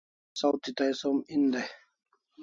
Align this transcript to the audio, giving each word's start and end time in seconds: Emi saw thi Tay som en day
Emi 0.03 0.37
saw 0.39 0.53
thi 0.63 0.71
Tay 0.77 0.91
som 1.01 1.17
en 1.33 1.45
day 1.53 1.69